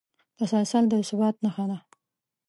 تسلسل 0.37 0.83
د 0.91 0.93
ثبات 1.09 1.35
نښه 1.43 1.65
ده. 1.69 1.77